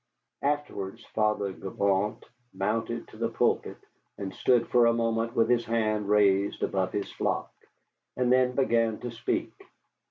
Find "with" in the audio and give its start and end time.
5.35-5.47